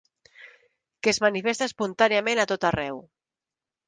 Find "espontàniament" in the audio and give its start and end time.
1.71-2.41